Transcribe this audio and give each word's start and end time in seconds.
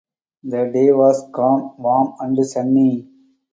The 0.43 0.71
day 0.73 0.91
was 0.93 1.29
calm, 1.31 1.75
warm 1.77 2.15
and 2.21 2.43
sunny. 2.43 3.07